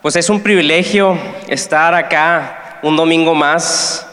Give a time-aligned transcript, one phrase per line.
[0.00, 1.18] Pues es un privilegio
[1.48, 4.06] estar acá un domingo más,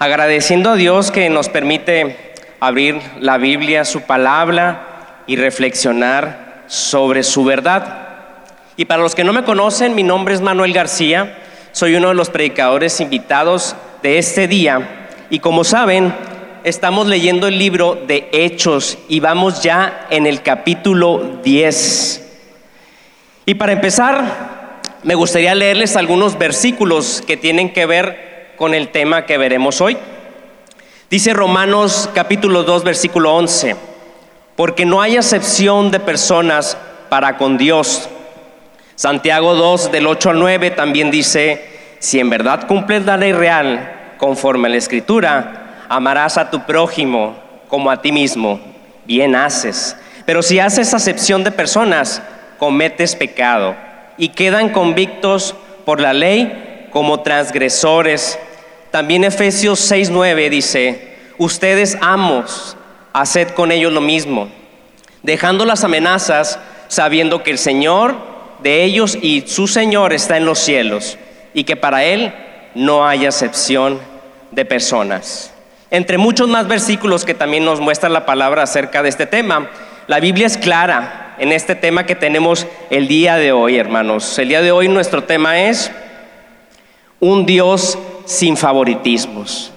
[0.00, 7.44] agradeciendo a Dios que nos permite abrir la Biblia, su palabra y reflexionar sobre su
[7.44, 8.08] verdad.
[8.76, 11.38] Y para los que no me conocen, mi nombre es Manuel García,
[11.70, 16.12] soy uno de los predicadores invitados de este día y como saben,
[16.64, 22.26] estamos leyendo el libro de Hechos y vamos ya en el capítulo 10.
[23.46, 24.49] Y para empezar,
[25.02, 29.96] me gustaría leerles algunos versículos que tienen que ver con el tema que veremos hoy.
[31.08, 33.76] Dice Romanos capítulo 2 versículo 11,
[34.56, 36.76] porque no hay acepción de personas
[37.08, 38.08] para con Dios.
[38.94, 44.14] Santiago 2 del 8 al 9 también dice, si en verdad cumples la ley real
[44.18, 47.36] conforme a la escritura, amarás a tu prójimo
[47.68, 48.60] como a ti mismo,
[49.06, 49.96] bien haces.
[50.26, 52.22] Pero si haces acepción de personas,
[52.58, 53.74] cometes pecado
[54.20, 55.56] y quedan convictos
[55.86, 58.38] por la ley como transgresores.
[58.90, 62.76] También Efesios 6:9 dice, ustedes amos,
[63.14, 64.50] haced con ellos lo mismo,
[65.22, 66.58] dejando las amenazas,
[66.88, 68.14] sabiendo que el Señor
[68.62, 71.16] de ellos y su Señor está en los cielos
[71.54, 72.34] y que para Él
[72.74, 73.98] no hay excepción
[74.50, 75.54] de personas.
[75.90, 79.70] Entre muchos más versículos que también nos muestra la palabra acerca de este tema,
[80.08, 84.38] la Biblia es clara en este tema que tenemos el día de hoy, hermanos.
[84.38, 85.90] El día de hoy nuestro tema es
[87.18, 89.72] un Dios sin favoritismos.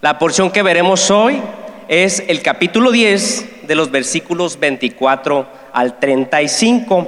[0.00, 1.40] La porción que veremos hoy
[1.86, 7.06] es el capítulo 10 de los versículos 24 al 35.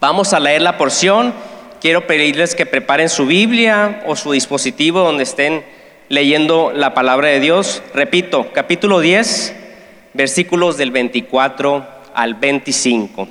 [0.00, 1.34] Vamos a leer la porción.
[1.82, 5.62] Quiero pedirles que preparen su Biblia o su dispositivo donde estén
[6.08, 7.82] leyendo la palabra de Dios.
[7.92, 9.54] Repito, capítulo 10,
[10.14, 13.28] versículos del 24 al 25.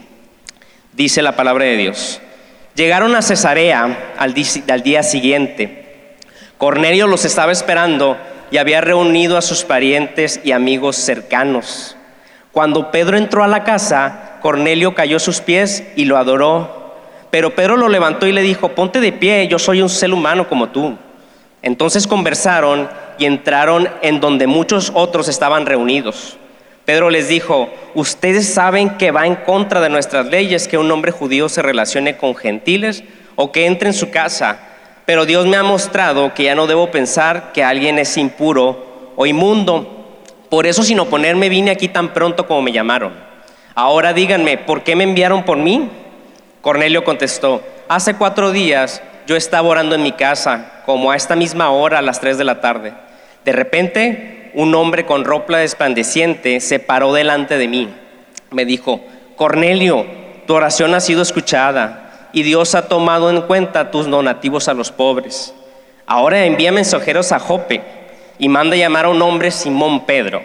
[0.94, 2.22] Dice la palabra de Dios.
[2.76, 6.16] Llegaron a Cesarea al, día siguiente.
[6.58, 8.18] Cornelio los estaba esperando
[8.52, 11.98] y había reunido a sus parientes y amigos cercanos.
[12.52, 16.96] Cuando Pedro entró a la casa, Cornelio cayó a sus pies y lo adoró.
[17.32, 20.48] Pero Pedro lo levantó y le dijo, ponte de pie, yo soy un ser humano
[20.48, 20.98] como tú.
[21.62, 22.88] Entonces conversaron
[23.18, 26.38] y entraron en donde muchos otros estaban reunidos.
[26.86, 31.12] Pedro les dijo, ustedes saben que va en contra de nuestras leyes que un hombre
[31.12, 33.04] judío se relacione con gentiles
[33.36, 34.60] o que entre en su casa,
[35.06, 39.26] pero Dios me ha mostrado que ya no debo pensar que alguien es impuro o
[39.26, 40.20] inmundo.
[40.50, 43.14] Por eso sin oponerme vine aquí tan pronto como me llamaron.
[43.74, 45.90] Ahora díganme, ¿por qué me enviaron por mí?
[46.62, 51.72] Cornelio contestó, hace cuatro días yo estaba orando en mi casa, como a esta misma
[51.72, 52.94] hora, a las tres de la tarde.
[53.44, 57.90] De repente un hombre con ropa desplandeciente se paró delante de mí.
[58.52, 59.02] Me dijo,
[59.36, 60.06] Cornelio,
[60.48, 64.92] tu oración ha sido escuchada y Dios ha tomado en cuenta tus donativos a los
[64.92, 65.54] pobres.
[66.08, 67.82] Ahora envía mensajeros a Jope
[68.40, 70.42] y manda llamar a un hombre Simón Pedro.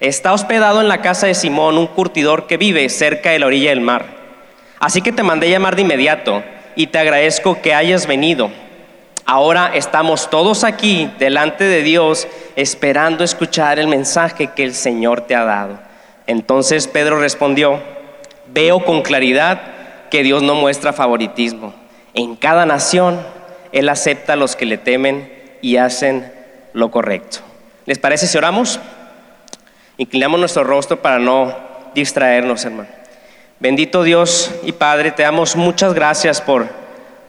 [0.00, 3.70] Está hospedado en la casa de Simón, un curtidor que vive cerca de la orilla
[3.70, 4.06] del mar.
[4.78, 6.42] Así que te mandé llamar de inmediato
[6.76, 8.50] y te agradezco que hayas venido.
[9.32, 12.26] Ahora estamos todos aquí delante de Dios
[12.56, 15.78] esperando escuchar el mensaje que el Señor te ha dado.
[16.26, 17.78] Entonces Pedro respondió,
[18.48, 19.60] veo con claridad
[20.10, 21.72] que Dios no muestra favoritismo.
[22.12, 23.24] En cada nación
[23.70, 26.32] Él acepta a los que le temen y hacen
[26.72, 27.38] lo correcto.
[27.86, 28.80] ¿Les parece si oramos?
[29.96, 31.56] Inclinamos nuestro rostro para no
[31.94, 32.88] distraernos, hermano.
[33.60, 36.79] Bendito Dios y Padre, te damos muchas gracias por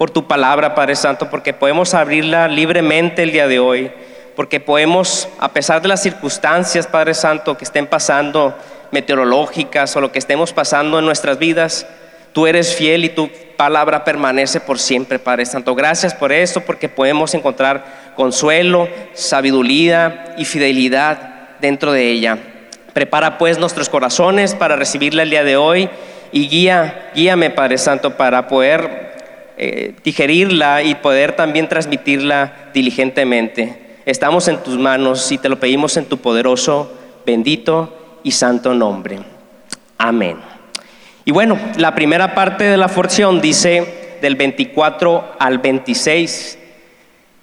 [0.02, 3.92] por tu palabra, Padre Santo, porque podemos abrirla libremente el día de hoy,
[4.36, 8.58] porque podemos, a pesar de las circunstancias, Padre Santo, que estén pasando,
[8.90, 11.86] meteorológicas o lo que estemos pasando en nuestras vidas,
[12.34, 15.76] tú eres fiel y tu palabra permanece por siempre, Padre Santo.
[15.76, 17.86] Gracias por esto, porque podemos encontrar
[18.16, 22.40] consuelo, sabiduría y fidelidad dentro de ella.
[22.94, 25.92] Prepara pues nuestros corazones para recibirla el día de hoy
[26.32, 29.11] y guía, guíame, Padre Santo, para poder
[29.64, 34.00] eh, digerirla y poder también transmitirla diligentemente.
[34.08, 36.92] Estamos en tus manos y te lo pedimos en tu poderoso,
[37.28, 39.20] bendito y santo nombre.
[40.00, 40.38] Amén.
[41.26, 46.58] Y bueno, la primera parte de la porción dice del 24 al 26.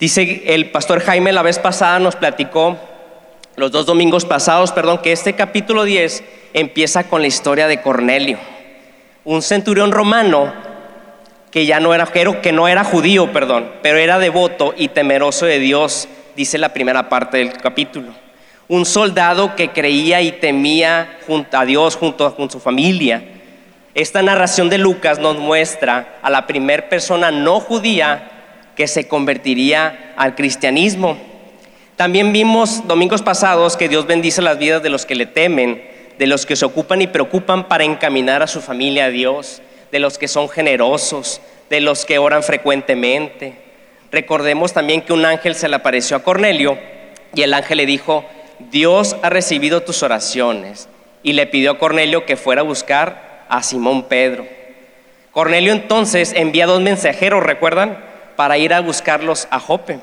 [0.01, 2.77] Dice el pastor Jaime la vez pasada nos platicó,
[3.55, 8.39] los dos domingos pasados, perdón, que este capítulo 10 empieza con la historia de Cornelio,
[9.25, 10.68] un centurión romano
[11.51, 15.59] que ya no era, que no era judío, perdón, pero era devoto y temeroso de
[15.59, 18.09] Dios, dice la primera parte del capítulo.
[18.69, 23.23] Un soldado que creía y temía junto a Dios junto con su familia.
[23.95, 28.31] Esta narración de Lucas nos muestra a la primer persona no judía
[28.77, 31.19] que se convertiría al cristianismo.
[31.97, 35.83] También vimos domingos pasados que Dios bendice las vidas de los que le temen,
[36.17, 39.99] de los que se ocupan y preocupan para encaminar a su familia a Dios, de
[39.99, 41.41] los que son generosos,
[41.71, 43.55] de los que oran frecuentemente.
[44.11, 46.79] Recordemos también que un ángel se le apareció a Cornelio
[47.35, 48.25] y el ángel le dijo,
[48.71, 50.89] Dios ha recibido tus oraciones
[51.23, 54.47] y le pidió a Cornelio que fuera a buscar a Simón Pedro.
[55.33, 57.99] Cornelio entonces envía dos mensajeros, ¿recuerdan?
[58.37, 60.01] Para ir a buscarlos a Jope.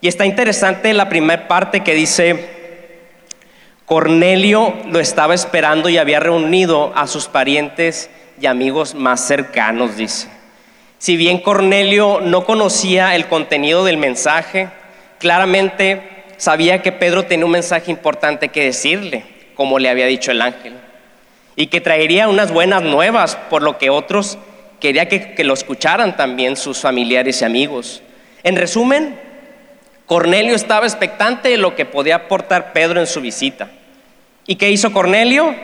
[0.00, 2.58] Y está interesante la primera parte que dice,
[3.86, 10.28] Cornelio lo estaba esperando y había reunido a sus parientes y amigos más cercanos, dice.
[10.98, 14.68] Si bien Cornelio no conocía el contenido del mensaje,
[15.18, 16.02] claramente
[16.36, 19.24] sabía que Pedro tenía un mensaje importante que decirle,
[19.54, 20.74] como le había dicho el ángel,
[21.54, 24.38] y que traería unas buenas nuevas, por lo que otros
[24.80, 28.02] quería que, que lo escucharan también sus familiares y amigos.
[28.42, 29.18] En resumen,
[30.06, 33.68] Cornelio estaba expectante de lo que podía aportar Pedro en su visita.
[34.46, 35.54] ¿Y qué hizo Cornelio?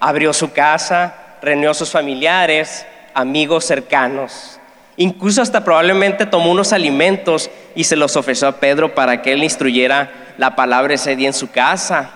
[0.00, 2.84] Abrió su casa, reunió a sus familiares,
[3.14, 4.58] amigos cercanos.
[4.96, 9.44] Incluso hasta probablemente tomó unos alimentos y se los ofreció a Pedro para que él
[9.44, 12.10] instruyera la palabra ese día en su casa.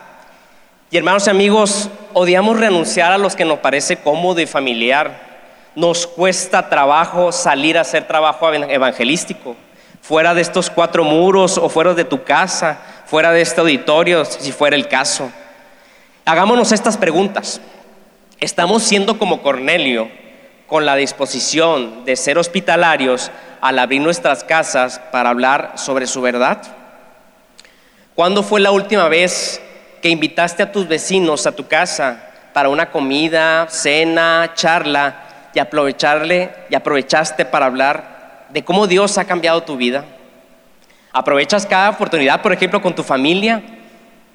[0.91, 5.31] Y hermanos y amigos, odiamos renunciar a los que nos parece cómodo y familiar.
[5.77, 9.55] Nos cuesta trabajo salir a hacer trabajo evangelístico
[10.01, 14.51] fuera de estos cuatro muros o fuera de tu casa, fuera de este auditorio, si
[14.51, 15.31] fuera el caso.
[16.25, 17.61] Hagámonos estas preguntas.
[18.41, 20.09] ¿Estamos siendo como Cornelio
[20.67, 26.63] con la disposición de ser hospitalarios al abrir nuestras casas para hablar sobre su verdad?
[28.15, 29.61] ¿Cuándo fue la última vez
[30.01, 36.51] que invitaste a tus vecinos a tu casa para una comida, cena, charla y aprovecharle
[36.71, 40.07] y aprovechaste para hablar de cómo Dios ha cambiado tu vida.
[41.13, 43.63] Aprovechas cada oportunidad, por ejemplo, con tu familia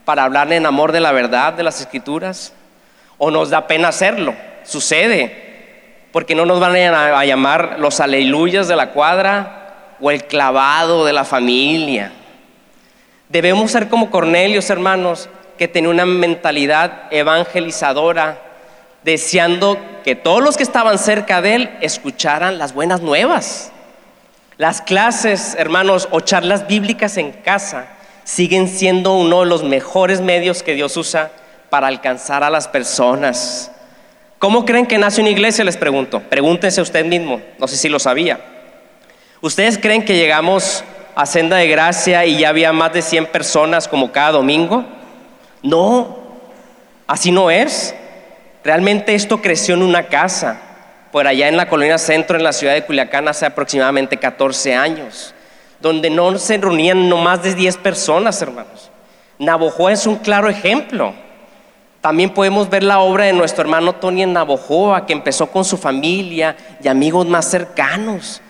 [0.06, 2.54] para hablarle en amor de la verdad de las escrituras.
[3.18, 4.36] O nos da pena hacerlo.
[4.64, 5.44] Sucede.
[6.12, 11.14] Porque no nos van a llamar los aleluyas de la cuadra o el clavado de
[11.14, 12.12] la familia.
[13.30, 18.40] Debemos ser como Cornelios, hermanos, que tenía una mentalidad evangelizadora,
[19.04, 23.72] deseando que todos los que estaban cerca de él escucharan las buenas nuevas.
[24.58, 27.88] Las clases, hermanos, o charlas bíblicas en casa
[28.24, 31.32] siguen siendo uno de los mejores medios que Dios usa
[31.76, 33.70] para alcanzar a las personas.
[34.40, 35.66] ¿Cómo creen que nace una iglesia?
[35.66, 36.22] Les pregunto.
[36.22, 37.42] Pregúntense usted mismo.
[37.60, 38.40] No sé si lo sabía.
[39.42, 40.86] ¿Ustedes creen que llegamos
[41.16, 44.86] a Senda de Gracia y ya había más de 100 personas como cada domingo?
[45.64, 46.18] No,
[47.08, 47.94] así no es.
[48.64, 50.62] Realmente esto creció en una casa
[51.12, 55.34] por allá en la colonia centro, en la ciudad de Culiacán, hace aproximadamente 14 años,
[55.82, 58.90] donde no se reunían no más de 10 personas, hermanos.
[59.38, 61.25] Navojoa es un claro ejemplo.
[62.06, 65.76] También podemos ver la obra de nuestro hermano Tony en Navojoa, que empezó con su
[65.76, 68.44] familia y amigos más cercanos.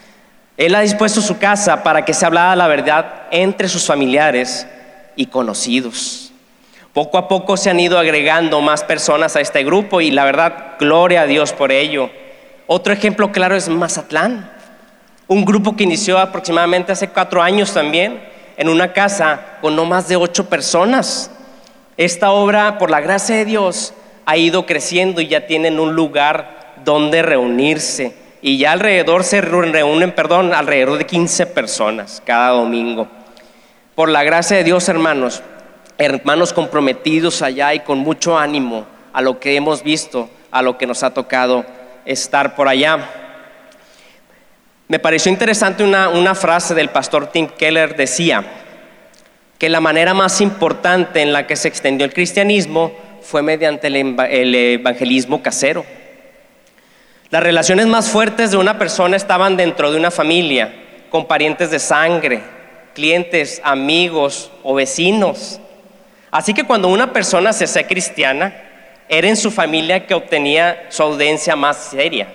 [0.58, 4.68] Él ha dispuesto su casa para que se hablara la verdad entre sus familiares
[5.16, 6.34] y conocidos.
[6.92, 10.76] Poco a poco se han ido agregando más personas a este grupo y la verdad,
[10.78, 12.10] gloria a Dios por ello.
[12.68, 14.52] Otro ejemplo claro es Mazatlán,
[15.30, 18.22] un grupo que inició aproximadamente hace cuatro años también,
[18.58, 21.32] en una casa con no más de ocho personas.
[21.98, 23.94] Esta obra, por la gracia de Dios,
[24.26, 28.14] ha ido creciendo y ya tienen un lugar donde reunirse.
[28.42, 33.08] Y ya alrededor se reúnen, perdón, alrededor de 15 personas cada domingo.
[33.96, 35.42] Por la gracia de Dios, hermanos,
[35.98, 40.86] hermanos comprometidos allá y con mucho ánimo a lo que hemos visto, a lo que
[40.86, 41.66] nos ha tocado
[42.04, 43.10] estar por allá.
[44.88, 48.44] Me pareció interesante una, frase del pastor Tim Keller, decía
[49.58, 54.56] que la manera más importante en la que se extendió el cristianismo fue mediante el
[54.56, 55.86] evangelismo casero.
[57.30, 60.74] Las relaciones más fuertes de una persona estaban dentro de una familia,
[61.10, 62.42] con parientes de sangre,
[62.94, 65.60] clientes, amigos o vecinos.
[66.32, 68.54] Así que cuando una persona se hace cristiana,
[69.08, 72.28] era en su familia que obtenía su audiencia más seria.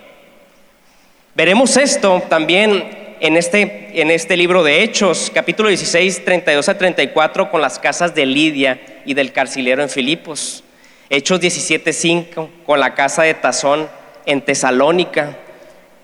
[1.35, 7.51] Veremos esto también en este, en este libro de Hechos, capítulo 16, 32 a 34,
[7.51, 10.65] con las casas de Lidia y del carcelero en Filipos.
[11.11, 13.89] Hechos 17, 5, con la casa de Tazón
[14.25, 15.37] en Tesalónica.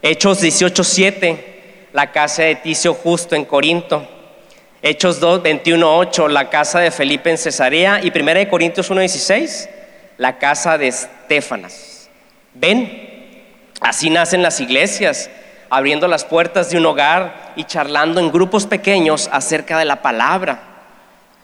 [0.03, 4.07] Hechos 18, 7, la casa de Ticio Justo en Corinto.
[4.83, 8.01] Hechos 2, 21, 8, la casa de Felipe en Cesarea.
[8.05, 9.71] Y 1 Corintios 1, 16,
[10.19, 12.11] la casa de Estefanas.
[12.53, 13.07] ¿Ven?
[13.81, 15.31] Así nacen las iglesias,
[15.71, 20.61] abriendo las puertas de un hogar y charlando en grupos pequeños acerca de la palabra.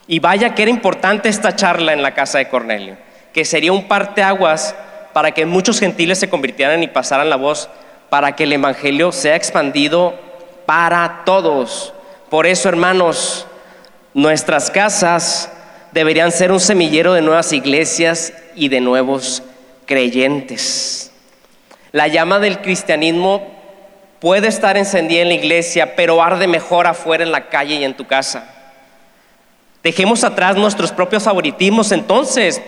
[0.07, 2.97] Y vaya que era importante esta charla en la casa de Cornelio,
[3.33, 4.75] que sería un parteaguas
[5.13, 7.69] para que muchos gentiles se convirtieran y pasaran la voz,
[8.09, 10.13] para que el Evangelio sea expandido
[10.65, 11.93] para todos.
[12.29, 13.47] Por eso, hermanos,
[14.13, 15.51] nuestras casas
[15.91, 19.43] deberían ser un semillero de nuevas iglesias y de nuevos
[19.85, 21.11] creyentes.
[21.91, 23.52] La llama del cristianismo
[24.23, 27.93] puede estar encendida en la iglesia, pero arde mejor afuera en la calle y en
[27.93, 28.45] tu casa.
[29.83, 32.61] Dejemos atrás nuestros propios favoritismos entonces,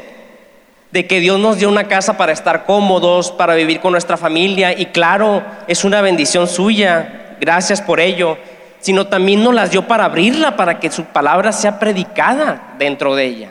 [0.92, 4.78] de que Dios nos dio una casa para estar cómodos, para vivir con nuestra familia,
[4.78, 8.38] y claro, es una bendición suya, gracias por ello,
[8.82, 13.24] sino también nos las dio para abrirla, para que su palabra sea predicada dentro de
[13.24, 13.50] ella.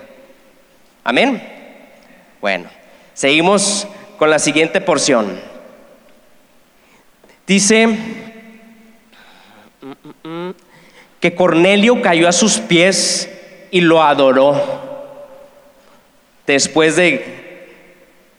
[1.04, 1.42] Amén.
[2.42, 2.66] Bueno,
[3.14, 5.53] seguimos con la siguiente porción.
[7.46, 7.88] Dice
[11.20, 13.30] que Cornelio cayó a sus pies
[13.70, 14.54] y lo adoró.
[16.46, 17.44] Después de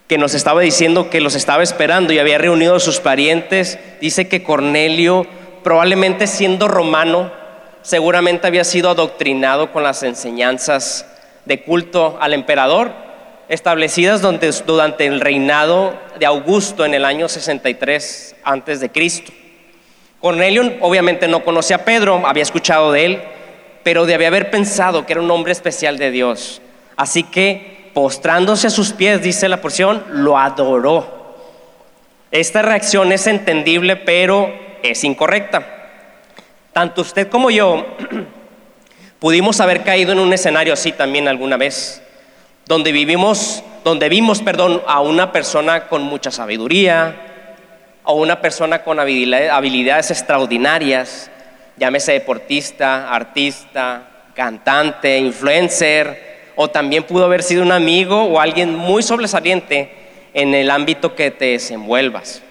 [0.08, 4.28] que nos estaba diciendo que los estaba esperando y había reunido a sus parientes, dice
[4.28, 5.26] que Cornelio,
[5.64, 7.32] probablemente siendo romano,
[7.82, 11.08] seguramente había sido adoctrinado con las enseñanzas
[11.46, 12.92] de culto al emperador,
[13.50, 19.32] establecidas durante el reinado de Augusto en el año 63 antes de Cristo.
[20.20, 23.22] Cornelio obviamente no conocía a Pedro, había escuchado de él,
[23.84, 26.62] pero debía haber pensado que era un hombre especial de Dios.
[26.96, 31.36] Así que, postrándose a sus pies, dice la porción, lo adoró.
[32.32, 35.68] Esta reacción es entendible, pero es incorrecta.
[36.74, 37.86] Tanto usted como yo
[39.20, 42.02] pudimos haber caído en un escenario así también alguna vez
[42.68, 47.16] donde vivimos, donde vimos, perdón, a una persona con mucha sabiduría,
[48.04, 51.30] a una persona con habilidades extraordinarias,
[51.78, 59.04] llámese deportista, artista, cantante, influencer, o también pudo haber sido un amigo o alguien muy
[59.04, 59.92] sobresaliente
[60.34, 62.42] en el ámbito que te desenvuelvas.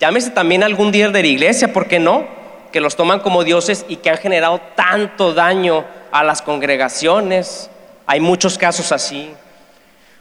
[0.00, 2.26] Llámese también algún líder de la iglesia, ¿por qué no?
[2.72, 7.70] Que los toman como dioses y que han generado tanto daño a las congregaciones,
[8.12, 9.30] hay muchos casos así.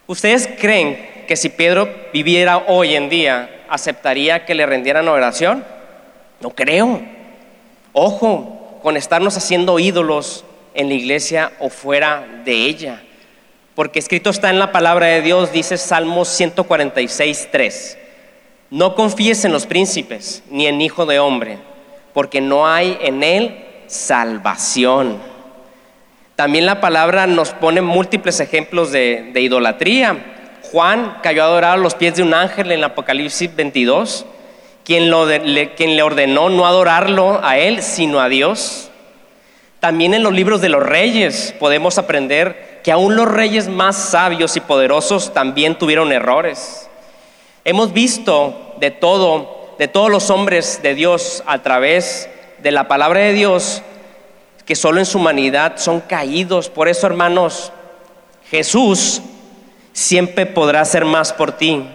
[0.07, 5.65] ¿Ustedes creen que si Pedro viviera hoy en día, aceptaría que le rendieran oración?
[6.39, 7.01] No creo.
[7.91, 13.03] Ojo con estarnos haciendo ídolos en la iglesia o fuera de ella.
[13.75, 17.98] Porque escrito está en la palabra de Dios, dice Salmos 146, 3.
[18.69, 21.57] No confíes en los príncipes ni en hijo de hombre,
[22.13, 25.30] porque no hay en él salvación.
[26.41, 30.57] También la palabra nos pone múltiples ejemplos de, idolatría.
[30.71, 34.25] Juan cayó a adorar a los pies de un ángel en Apocalipsis 22,
[34.83, 35.13] quien,
[35.77, 38.89] quien le ordenó no adorarlo a él, sino a Dios.
[39.79, 44.57] También en los libros de los reyes podemos aprender que aún los reyes más sabios
[44.57, 46.89] y poderosos también tuvieron errores.
[47.65, 52.27] Hemos visto de todo, de todos los hombres de Dios a través
[52.63, 53.83] de la palabra de Dios,
[54.72, 56.70] que solo en su humanidad son caídos.
[56.70, 57.74] Por eso, hermanos,
[58.50, 59.22] Jesús
[59.92, 61.86] siempre podrá hacer más por ti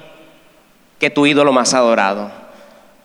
[0.99, 2.30] que tu ídolo más adorado.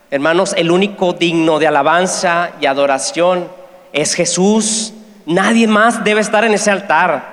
[0.10, 3.48] Hermanos, el único digno de alabanza y adoración
[3.94, 4.94] es Jesús.
[5.26, 7.24] Nadie más debe estar en ese altar.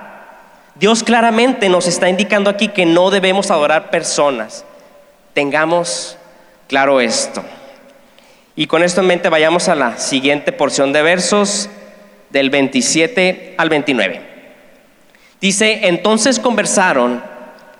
[0.75, 4.63] Dios claramente nos está indicando aquí que no debemos adorar personas.
[5.33, 6.17] Tengamos
[6.69, 7.43] claro esto.
[8.55, 11.69] Y con esto en mente vayamos a la siguiente porción de versos
[12.29, 14.21] del 27 al 29.
[15.41, 17.23] Dice, entonces conversaron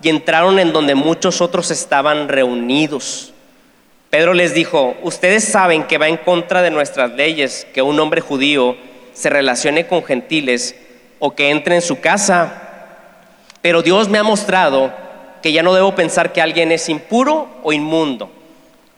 [0.02, 3.32] y entraron en donde muchos otros estaban reunidos.
[4.08, 8.20] Pedro les dijo, ustedes saben que va en contra de nuestras leyes que un hombre
[8.20, 8.76] judío
[9.12, 10.74] se relacione con gentiles
[11.18, 12.62] o que entre en su casa,
[13.60, 14.92] pero Dios me ha mostrado
[15.42, 18.30] que ya no debo pensar que alguien es impuro o inmundo.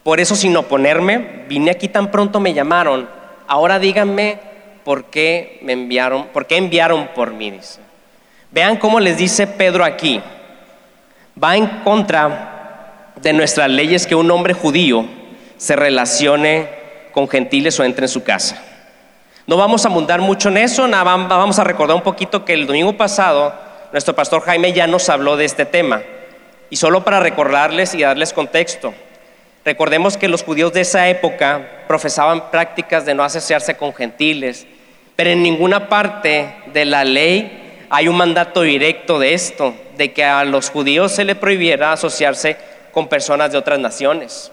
[0.02, 3.09] Por eso sin oponerme, vine aquí tan pronto me llamaron.
[3.47, 4.51] Ahora díganme
[4.84, 7.50] ¿por qué me enviaron, por qué enviaron por mí?
[7.50, 7.80] Dice.
[8.50, 10.20] Vean cómo les dice Pedro aquí.
[11.42, 15.06] Va en contra de nuestras leyes que un hombre judío
[15.56, 16.68] se relacione
[17.12, 18.62] con gentiles o entre en su casa.
[19.46, 22.66] No vamos a abundar mucho en eso, nada, vamos a recordar un poquito que el
[22.66, 23.52] domingo pasado
[23.92, 26.02] nuestro pastor Jaime ya nos habló de este tema.
[26.70, 28.94] Y solo para recordarles y darles contexto,
[29.64, 34.66] recordemos que los judíos de esa época profesaban prácticas de no asociarse con gentiles,
[35.22, 40.24] pero en ninguna parte de la ley hay un mandato directo de esto, de que
[40.24, 42.56] a los judíos se les prohibiera asociarse
[42.90, 44.50] con personas de otras naciones.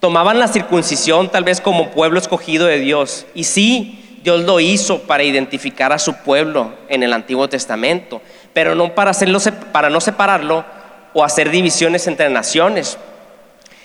[0.00, 3.26] Tomaban la circuncisión tal vez como pueblo escogido de Dios.
[3.34, 8.22] Y sí, Dios lo hizo para identificar a su pueblo en el Antiguo Testamento,
[8.54, 9.40] pero no para, hacerlo,
[9.72, 10.64] para no separarlo
[11.12, 12.96] o hacer divisiones entre naciones.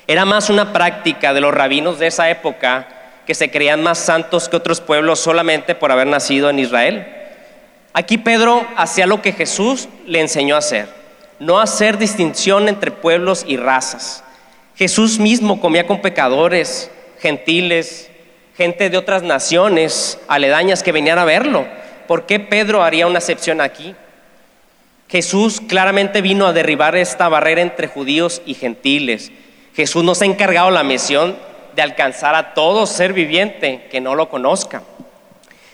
[0.07, 2.87] Era más una práctica de los rabinos de esa época
[3.27, 7.05] que se creían más santos que otros pueblos solamente por haber nacido en Israel.
[7.91, 10.87] Aquí Pedro hacía lo que Jesús le enseñó a hacer,
[11.37, 14.23] no hacer distinción entre pueblos y razas.
[14.77, 18.09] Jesús mismo comía con pecadores, gentiles,
[18.55, 21.67] gente de otras naciones aledañas que venían a verlo.
[22.07, 23.93] ¿Por qué Pedro haría una excepción aquí?
[25.09, 29.33] Jesús claramente vino a derribar esta barrera entre judíos y gentiles.
[29.75, 31.35] Jesús nos ha encargado la misión
[31.77, 34.81] de alcanzar a todo ser viviente que no lo conozca,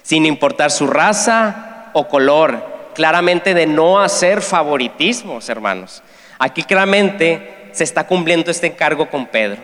[0.01, 6.03] sin importar su raza o color, claramente de no hacer favoritismos, hermanos.
[6.39, 9.61] Aquí claramente se está cumpliendo este encargo con Pedro,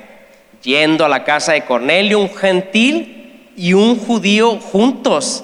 [0.63, 5.43] yendo a la casa de Cornelio, un gentil y un judío juntos.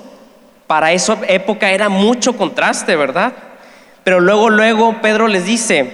[0.66, 3.34] Para esa época era mucho contraste, ¿verdad?
[4.06, 5.94] Pero luego, luego Pedro les dice,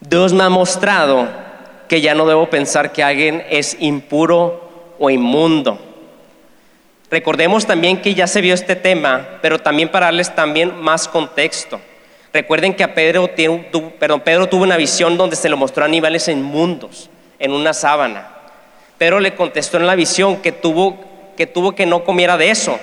[0.00, 1.45] Dios me ha mostrado
[1.88, 5.78] que ya no debo pensar que alguien es impuro o inmundo.
[7.10, 11.80] Recordemos también que ya se vio este tema, pero también para darles también más contexto.
[12.32, 13.30] Recuerden que a Pedro,
[13.98, 18.28] perdón, Pedro tuvo una visión donde se lo mostró animales inmundos en una sábana.
[18.98, 20.98] Pedro le contestó en la visión que tuvo
[21.36, 22.78] que, tuvo que no comiera de eso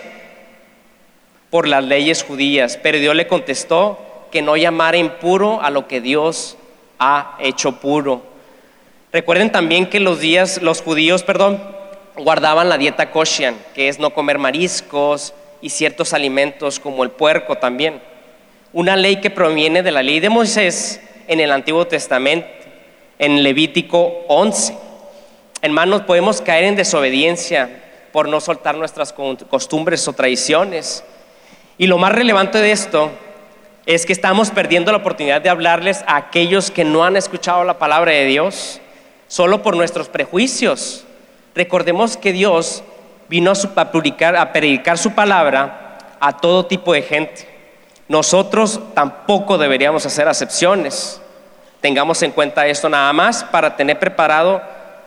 [1.50, 4.00] por las leyes judías, pero Dios le contestó
[4.32, 6.58] que no llamara impuro a lo que Dios
[7.00, 8.24] ha hecho puro.
[9.14, 11.62] Recuerden también que los días, los judíos, perdón,
[12.18, 17.56] guardaban la dieta kosher, que es no comer mariscos y ciertos alimentos como el puerco
[17.56, 18.02] también.
[18.74, 22.48] Una ley que proviene de la ley de Moisés en el Antiguo Testamento,
[23.20, 24.76] en Levítico 11.
[25.62, 27.70] Hermanos, podemos caer en desobediencia
[28.12, 31.04] por no soltar nuestras costumbres o tradiciones.
[31.78, 33.12] Y lo más relevante de esto
[33.86, 37.78] es que estamos perdiendo la oportunidad de hablarles a aquellos que no han escuchado la
[37.78, 38.80] palabra de Dios
[39.28, 41.06] solo por nuestros prejuicios.
[41.56, 42.84] Recordemos que Dios
[43.30, 47.48] vino a, predicar su palabra a todo tipo de gente.
[48.08, 51.22] Nosotros tampoco deberíamos hacer acepciones.
[51.82, 54.62] Tengamos en cuenta esto nada más para tener preparado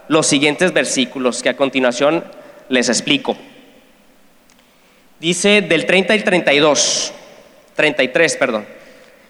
[0.08, 2.24] los siguientes versículos que a continuación
[2.68, 3.36] les explico.
[5.20, 7.12] Dice del 30 al 32,
[7.74, 8.66] 33, perdón.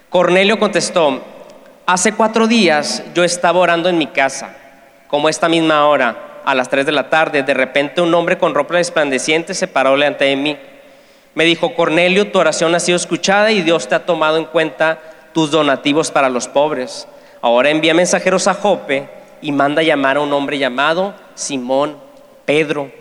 [0.09, 1.23] Cornelio contestó,
[1.85, 4.55] hace cuatro días yo estaba orando en mi casa
[5.07, 8.55] como esta misma hora, a las 3 de la tarde, de repente un hombre con
[8.55, 10.57] ropa resplandeciente se paró delante de mí.
[11.35, 14.99] Me dijo, Cornelio, tu oración ha sido escuchada y Dios te ha tomado en cuenta
[15.33, 17.07] tus donativos para los pobres.
[17.41, 19.09] Ahora envía mensajeros a Jope
[19.41, 21.97] y manda llamar a un hombre llamado Simón
[22.45, 22.91] Pedro.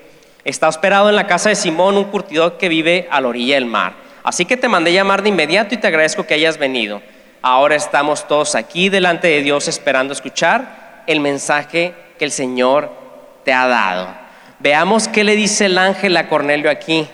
[0.44, 3.66] Está hospedado en la casa de Simón, un curtidor que vive a la orilla del
[3.66, 3.94] mar.
[4.22, 7.00] Así que te mandé llamar de inmediato y te agradezco que hayas venido.
[7.42, 12.90] Ahora estamos todos aquí delante de Dios esperando escuchar el mensaje que el Señor
[13.44, 14.08] te ha dado.
[14.58, 17.06] Veamos qué le dice el ángel a Cornelio aquí.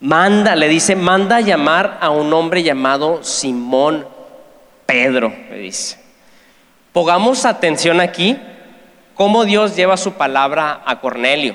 [0.00, 4.06] Manda, le dice, manda a llamar a un hombre llamado Simón
[4.86, 5.98] Pedro, le dice.
[6.92, 8.38] Pongamos atención aquí
[9.14, 11.54] cómo Dios lleva su palabra a Cornelio.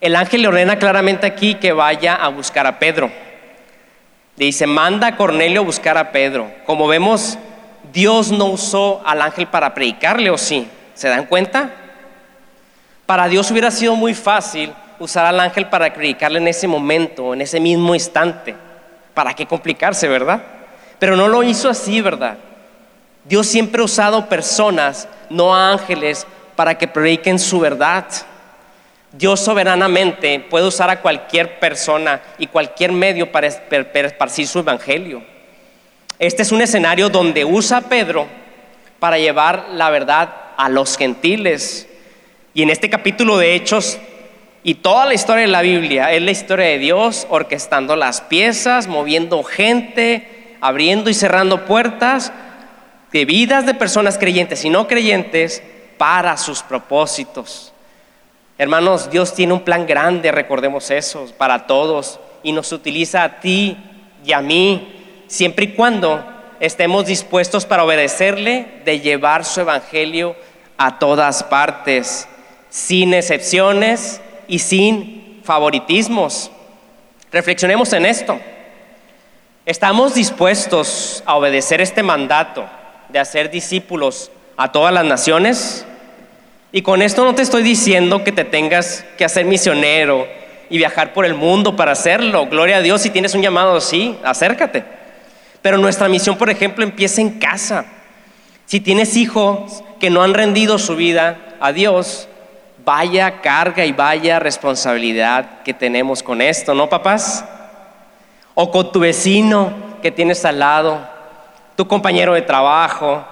[0.00, 3.10] El ángel le ordena claramente aquí que vaya a buscar a Pedro.
[4.36, 6.50] Le dice, manda a Cornelio a buscar a Pedro.
[6.64, 7.38] Como vemos,
[7.92, 10.68] Dios no usó al ángel para predicarle o sí.
[10.94, 11.70] ¿Se dan cuenta?
[13.06, 17.40] Para Dios hubiera sido muy fácil usar al ángel para predicarle en ese momento, en
[17.40, 18.54] ese mismo instante.
[19.14, 20.42] ¿Para qué complicarse, verdad?
[20.98, 22.36] Pero no lo hizo así, ¿verdad?
[23.24, 28.06] Dios siempre ha usado personas, no ángeles, para que prediquen su verdad.
[29.12, 35.22] Dios soberanamente puede usar a cualquier persona y cualquier medio para esparcir su evangelio.
[36.18, 38.26] Este es un escenario donde usa Pedro
[38.98, 41.88] para llevar la verdad a los gentiles.
[42.54, 43.98] Y en este capítulo de Hechos
[44.64, 48.88] y toda la historia de la Biblia es la historia de Dios orquestando las piezas,
[48.88, 52.32] moviendo gente, abriendo y cerrando puertas
[53.12, 55.62] de vidas de personas creyentes y no creyentes
[55.98, 57.72] para sus propósitos.
[58.58, 63.76] Hermanos, Dios tiene un plan grande, recordemos eso, para todos y nos utiliza a ti
[64.24, 64.97] y a mí
[65.28, 66.24] siempre y cuando
[66.58, 70.34] estemos dispuestos para obedecerle de llevar su evangelio
[70.76, 72.28] a todas partes,
[72.68, 76.50] sin excepciones y sin favoritismos.
[77.30, 78.40] Reflexionemos en esto.
[79.64, 82.66] ¿Estamos dispuestos a obedecer este mandato
[83.08, 85.86] de hacer discípulos a todas las naciones.
[86.72, 90.26] Y con esto no te estoy diciendo que te tengas que hacer misionero
[90.68, 92.46] y viajar por el mundo para hacerlo.
[92.46, 94.97] Gloria a Dios, si tienes un llamado así, acércate.
[95.62, 97.84] Pero nuestra misión, por ejemplo, empieza en casa.
[98.66, 102.28] Si tienes hijos que no han rendido su vida a Dios,
[102.84, 107.44] vaya carga y vaya responsabilidad que tenemos con esto, ¿no, papás?
[108.54, 111.00] O con tu vecino que tienes al lado,
[111.76, 113.24] tu compañero de trabajo,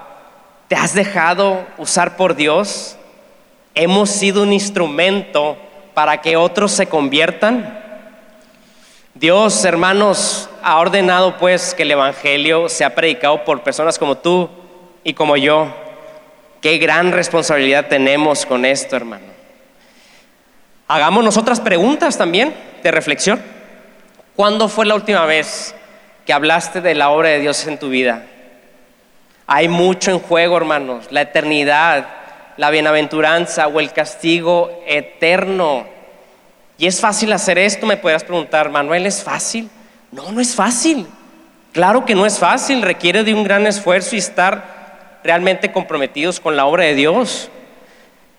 [0.68, 2.96] ¿te has dejado usar por Dios?
[3.74, 5.56] ¿Hemos sido un instrumento
[5.94, 7.85] para que otros se conviertan?
[9.18, 14.50] Dios, hermanos, ha ordenado pues que el Evangelio sea predicado por personas como tú
[15.04, 15.74] y como yo.
[16.60, 19.24] Qué gran responsabilidad tenemos con esto, hermano.
[20.86, 23.40] Hagámonos otras preguntas también de reflexión.
[24.34, 25.74] ¿Cuándo fue la última vez
[26.26, 28.26] que hablaste de la obra de Dios en tu vida?
[29.46, 31.06] Hay mucho en juego, hermanos.
[31.08, 32.06] La eternidad,
[32.58, 35.95] la bienaventuranza o el castigo eterno.
[36.78, 39.70] Y es fácil hacer esto, me podrás preguntar, Manuel, ¿es fácil?
[40.12, 41.06] No, no es fácil.
[41.72, 46.56] Claro que no es fácil, requiere de un gran esfuerzo y estar realmente comprometidos con
[46.56, 47.50] la obra de Dios.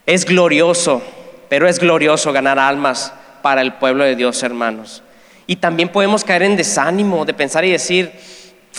[0.06, 1.02] Es glorioso,
[1.50, 5.04] pero es glorioso ganar almas para el pueblo de Dios, hermanos.
[5.48, 8.12] Y también podemos caer en desánimo de pensar y decir,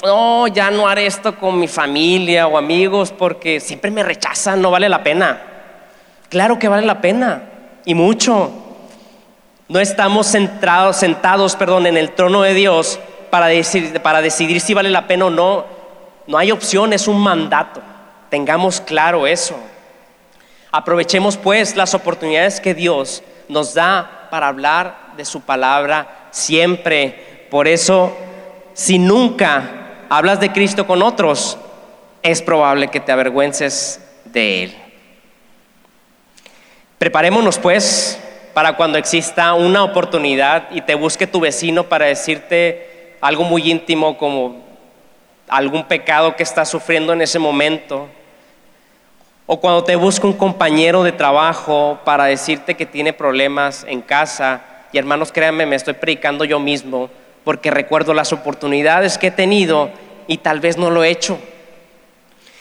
[0.02, 4.70] no, ya no haré esto con mi familia o amigos porque siempre me rechazan, no
[4.70, 5.42] vale la pena.
[6.28, 7.42] Claro que vale la pena
[7.84, 8.67] y mucho.
[9.68, 12.98] No estamos centrados, sentados perdón, en el trono de Dios
[13.30, 13.48] para,
[14.02, 15.66] para decidir si vale la pena o no.
[16.26, 17.82] No hay opción, es un mandato.
[18.30, 19.58] Tengamos claro eso.
[20.70, 27.46] Aprovechemos pues las oportunidades que Dios nos da para hablar de su palabra siempre.
[27.50, 28.16] Por eso,
[28.72, 31.58] si nunca hablas de Cristo con otros,
[32.22, 34.76] es probable que te avergüences de Él.
[36.98, 38.18] Preparémonos pues
[38.58, 44.18] para cuando exista una oportunidad y te busque tu vecino para decirte algo muy íntimo
[44.18, 44.64] como
[45.46, 48.08] algún pecado que estás sufriendo en ese momento.
[49.46, 54.60] O cuando te busque un compañero de trabajo para decirte que tiene problemas en casa.
[54.90, 57.10] Y hermanos, créanme, me estoy predicando yo mismo
[57.44, 59.88] porque recuerdo las oportunidades que he tenido
[60.26, 61.38] y tal vez no lo he hecho.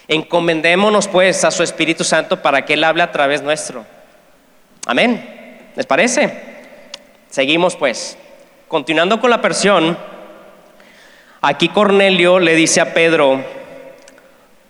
[0.07, 3.83] Encomendémonos pues a su Espíritu Santo para que Él hable a través nuestro.
[4.86, 5.37] Amén.
[5.78, 6.34] ¿Les parece?
[7.30, 8.18] Seguimos pues.
[8.68, 9.96] Continuando con la versión,
[11.40, 13.44] aquí Cornelio le dice a Pedro,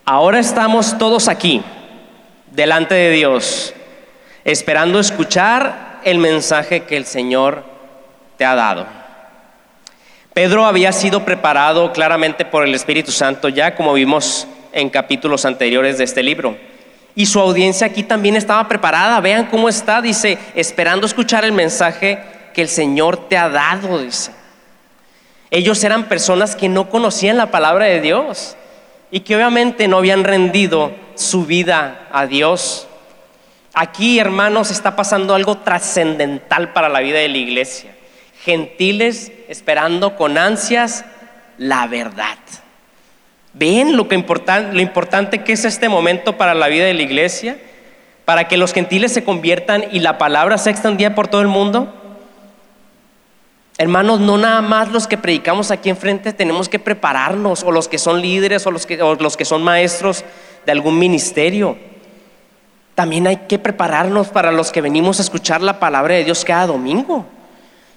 [0.03, 1.63] ahora estamos todos aquí,
[2.51, 3.73] delante de Dios,
[4.43, 7.63] esperando escuchar el mensaje que el Señor
[8.35, 8.85] te ha dado.
[10.33, 15.97] Pedro había sido preparado claramente por el Espíritu Santo ya como vimos en capítulos anteriores
[15.99, 16.57] de este libro.
[17.17, 19.19] Y su audiencia aquí también estaba preparada.
[19.21, 22.21] Vean cómo está, dice, esperando escuchar el mensaje
[22.53, 24.31] que el Señor te ha dado, dice.
[25.49, 28.55] Ellos eran personas que no conocían la palabra de Dios
[29.09, 32.87] y que obviamente no habían rendido su vida a Dios.
[33.73, 37.95] Aquí, hermanos, está pasando algo trascendental para la vida de la iglesia.
[38.43, 41.03] Gentiles esperando con ansias
[41.57, 42.37] la verdad.
[43.53, 47.57] ¿Ven lo, que lo importante que es este momento para la vida de la iglesia?
[48.25, 51.93] Para que los gentiles se conviertan y la palabra se extendía por todo el mundo.
[53.79, 57.99] Hermanos, no nada más los que predicamos aquí enfrente tenemos que prepararnos, o los que
[57.99, 60.25] son líderes, o los que, o los que son maestros
[60.65, 61.77] de algún ministerio.
[62.95, 66.65] También hay que prepararnos para los que venimos a escuchar la palabra de Dios cada
[66.65, 67.27] domingo.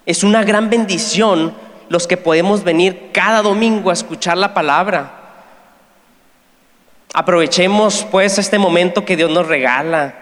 [0.04, 1.54] Es una gran bendición
[1.88, 5.19] los que podemos venir cada domingo a escuchar la palabra.
[7.12, 10.14] Aprovechemos pues este momento que Dios nos regala.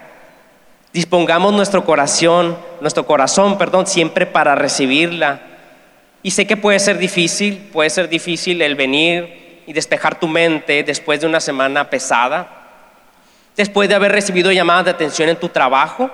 [0.91, 5.41] Dispongamos nuestro corazón, nuestro corazón, perdón, siempre para recibirla.
[6.23, 10.83] Y sé que puede ser difícil, puede ser difícil el venir y despejar tu mente
[10.83, 12.55] después de una semana pesada.
[13.55, 16.09] Después de haber recibido llamadas de atención en tu trabajo,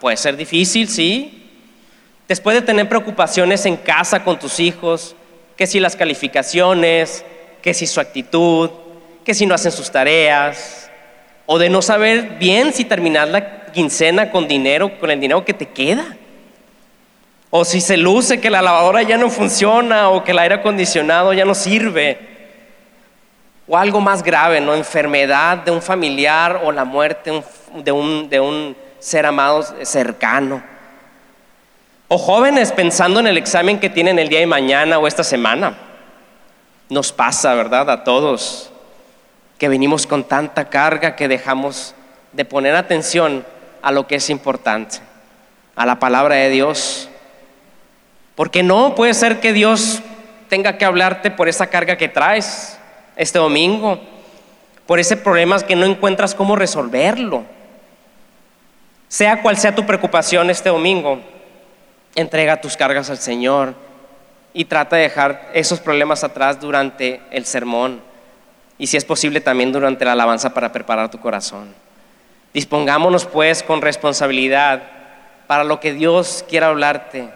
[0.00, 1.52] puede ser difícil, sí.
[2.26, 5.14] Después de tener preocupaciones en casa con tus hijos,
[5.56, 7.24] que si las calificaciones,
[7.62, 8.70] que si su actitud,
[9.26, 10.88] que si no hacen sus tareas,
[11.46, 15.52] o de no saber bien si terminar la quincena con dinero, con el dinero que
[15.52, 16.16] te queda.
[17.50, 21.32] O si se luce que la lavadora ya no funciona o que el aire acondicionado
[21.32, 22.18] ya no sirve.
[23.66, 24.76] O algo más grave, ¿no?
[24.76, 27.42] Enfermedad de un familiar o la muerte
[27.74, 30.62] de un, de un ser amado cercano.
[32.06, 35.76] O jóvenes pensando en el examen que tienen el día de mañana o esta semana.
[36.88, 37.90] Nos pasa, ¿verdad?
[37.90, 38.70] A todos.
[39.58, 41.94] Que venimos con tanta carga que dejamos
[42.32, 43.44] de poner atención
[43.82, 44.98] a lo que es importante,
[45.74, 47.08] a la palabra de Dios.
[48.34, 50.02] Porque no puede ser que Dios
[50.48, 52.78] tenga que hablarte por esa carga que traes
[53.16, 54.00] este domingo,
[54.86, 57.44] por ese problema que no encuentras cómo resolverlo.
[59.08, 61.20] Sea cual sea tu preocupación este domingo,
[62.14, 63.74] entrega tus cargas al Señor
[64.52, 68.00] y trata de dejar esos problemas atrás durante el sermón
[68.78, 71.74] y si es posible también durante la alabanza para preparar tu corazón.
[72.52, 74.82] Dispongámonos pues con responsabilidad
[75.46, 77.28] para lo que Dios quiera hablarte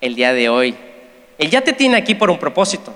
[0.00, 0.76] el día de hoy.
[1.38, 2.92] Él ya te tiene aquí por un propósito,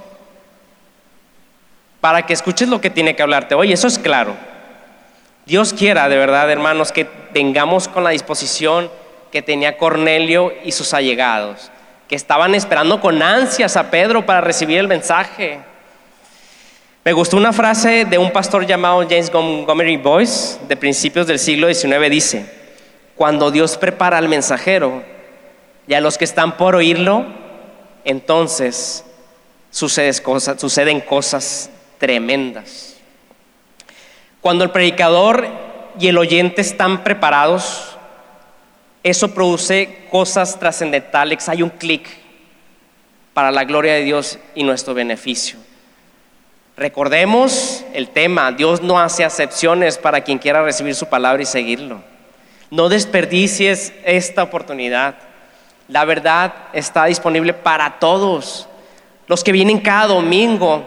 [2.01, 4.37] para que escuches lo que tiene que hablarte hoy, eso es claro.
[5.44, 8.90] Dios quiera de verdad, hermanos, que tengamos con la disposición
[9.33, 11.70] que tenía Cornelio y sus allegados
[12.09, 15.59] que estaban esperando con ansias a Pedro para recibir el mensaje.
[17.06, 21.72] Me gustó una frase de un pastor llamado James Montgomery Boyce, de principios del siglo
[21.72, 22.46] XIX, dice,
[23.14, 25.04] cuando Dios prepara al mensajero
[25.86, 27.24] y a los que están por oírlo,
[28.04, 29.04] entonces
[29.70, 32.96] suceden cosas tremendas.
[34.40, 35.46] Cuando el predicador
[36.00, 37.96] y el oyente están preparados,
[39.04, 42.08] eso produce cosas trascendentales, hay un clic
[43.32, 45.65] para la gloria de Dios y nuestro beneficio.
[46.76, 52.02] Recordemos el tema, Dios no hace acepciones para quien quiera recibir su palabra y seguirlo.
[52.70, 55.14] No desperdicies esta oportunidad.
[55.88, 58.68] La verdad está disponible para todos.
[59.26, 60.84] Los que vienen cada domingo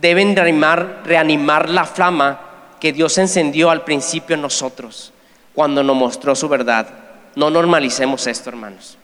[0.00, 2.40] deben reanimar, reanimar la flama
[2.80, 5.12] que Dios encendió al principio en nosotros
[5.54, 6.86] cuando nos mostró su verdad.
[7.34, 8.96] No normalicemos esto, hermanos.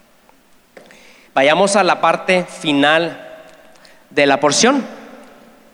[1.35, 3.45] Vayamos a la parte final
[4.09, 5.02] de la porción.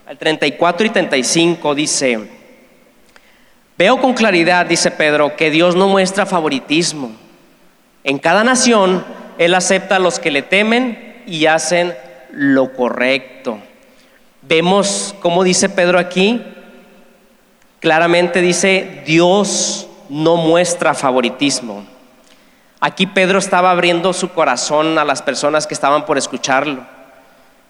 [0.09, 2.18] Al 34 y 35 dice,
[3.77, 7.12] veo con claridad, dice Pedro, que Dios no muestra favoritismo.
[8.05, 9.05] En cada nación
[9.37, 11.94] Él acepta a los que le temen y hacen
[12.31, 13.59] lo correcto.
[14.40, 16.42] Vemos, como dice Pedro aquí,
[17.79, 21.85] claramente dice, Dios no muestra favoritismo.
[22.81, 26.87] Aquí Pedro estaba abriendo su corazón a las personas que estaban por escucharlo,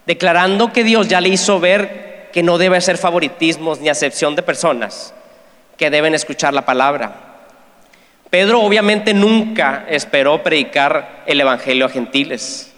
[0.07, 4.43] declarando que Dios ya le hizo ver que no debe hacer favoritismos ni acepción de
[4.43, 5.15] personas
[5.77, 7.29] que deben escuchar la palabra.
[8.31, 12.73] Pedro obviamente nunca esperó predicar el Evangelio a gentiles.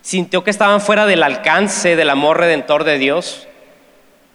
[0.00, 3.46] Sintió que estaban fuera del alcance del amor redentor de Dios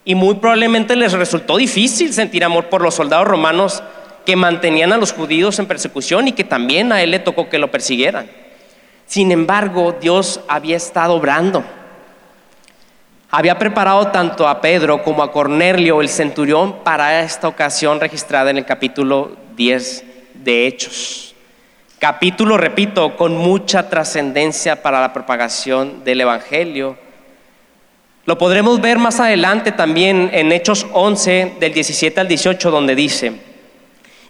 [0.06, 3.82] y muy probablemente les resultó difícil sentir amor por los soldados romanos
[4.26, 7.58] que mantenían a los judíos en persecución y que también a él le tocó que
[7.58, 8.30] lo persiguieran.
[9.06, 11.64] Sin embargo, Dios había estado obrando.
[13.36, 18.60] Había preparado tanto a Pedro como a Cornelio, el centurión, para esta ocasión registrada en
[18.60, 20.04] el capítulo 10
[20.36, 21.34] de Hechos.
[21.98, 26.96] Capítulo, repito, con mucha trascendencia para la propagación del Evangelio.
[28.26, 33.34] Lo podremos ver más adelante también en Hechos 11, del 17 al 18, donde dice,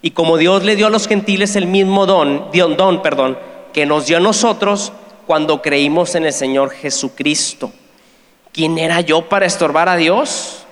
[0.01, 3.37] y como Dios le dio a los gentiles el mismo don, don, perdón,
[3.73, 4.93] que nos dio a nosotros
[5.27, 7.73] cuando creímos en el Señor Jesucristo.
[8.53, 10.63] ¿Quién era yo para estorbar a Dios?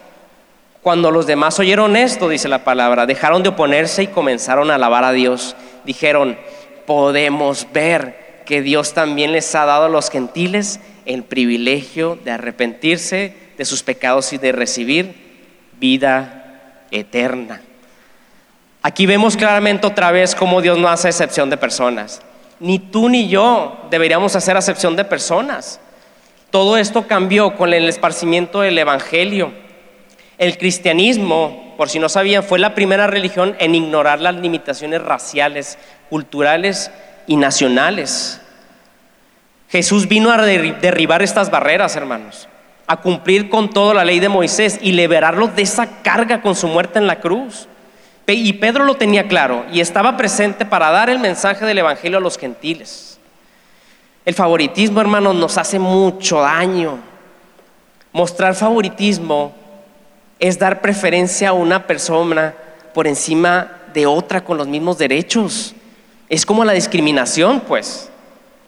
[0.84, 5.04] Cuando los demás oyeron esto, dice la palabra, dejaron de oponerse y comenzaron a alabar
[5.04, 5.56] a Dios.
[5.84, 6.38] Dijeron,
[6.86, 13.36] podemos ver que Dios también les ha dado a los gentiles el privilegio de arrepentirse
[13.58, 15.16] de sus pecados y de recibir
[15.80, 17.62] vida eterna.
[18.84, 22.22] Aquí vemos claramente otra vez cómo Dios no hace excepción de personas.
[22.60, 25.80] Ni tú ni yo deberíamos hacer excepción de personas.
[26.52, 29.54] Todo esto cambió con el esparcimiento del Evangelio.
[30.38, 35.78] El cristianismo, por si no sabían, fue la primera religión en ignorar las limitaciones raciales,
[36.10, 36.92] culturales
[37.26, 38.42] y nacionales.
[39.70, 42.50] Jesús vino a derribar estas barreras, hermanos,
[42.86, 46.68] a cumplir con toda la ley de Moisés y liberarlos de esa carga con su
[46.68, 47.70] muerte en la cruz.
[48.28, 52.22] Y Pedro lo tenía claro y estaba presente para dar el mensaje del Evangelio a
[52.22, 53.11] los gentiles.
[54.26, 57.00] El favoritismo, hermanos, nos hace mucho daño.
[58.12, 59.54] Mostrar favoritismo
[60.40, 62.54] es dar preferencia a una persona
[62.94, 65.74] por encima de otra con los mismos derechos.
[66.30, 68.10] Es como la discriminación, pues.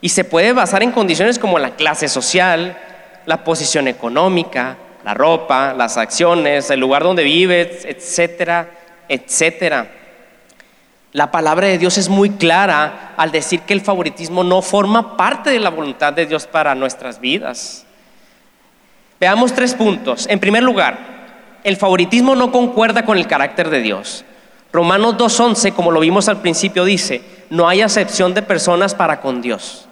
[0.02, 2.78] Y se puede basar en condiciones como la clase social,
[3.26, 8.70] la posición económica, la ropa, las acciones, el lugar donde vives, etcétera
[9.08, 9.88] etcétera.
[11.14, 15.52] La palabra de Dios es muy clara al decir que el favoritismo no forma parte
[15.52, 17.86] de la voluntad de Dios para nuestras vidas.
[19.20, 20.26] Veamos tres puntos.
[20.28, 20.98] En primer lugar,
[21.64, 24.26] el favoritismo no concuerda con el carácter de Dios.
[24.72, 27.22] Romanos 2.11, como lo vimos al principio, dice,
[27.52, 29.88] no hay acepción de personas para con Dios.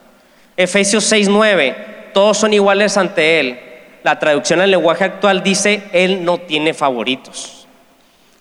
[0.57, 3.59] Efesios 6.9, todos son iguales ante Él.
[4.01, 7.67] La traducción al lenguaje actual dice, Él no tiene favoritos.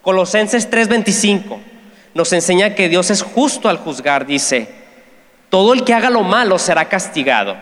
[0.01, 1.59] Colosenses 3.25
[2.15, 4.69] nos enseña que Dios es justo al juzgar, dice,
[5.49, 7.57] todo el que haga lo malo será castigado,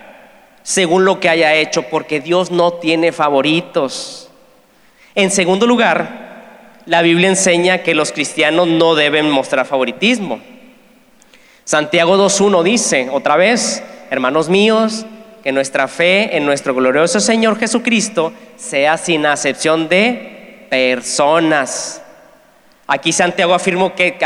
[0.62, 4.30] según lo que haya hecho, porque Dios no tiene favoritos.
[5.14, 10.40] En segundo lugar, la Biblia enseña que los cristianos no deben mostrar favoritismo.
[11.64, 15.04] Santiago 2.1 dice, otra vez, hermanos míos,
[15.42, 22.02] que nuestra fe en nuestro glorioso Señor Jesucristo sea sin acepción de personas.
[22.90, 24.16] Aquí Santiago afirma que,